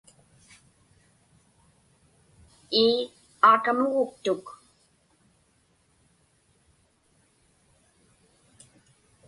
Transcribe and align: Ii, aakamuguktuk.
Ii, 2.83 2.95
aakamuguktuk. 3.49 4.45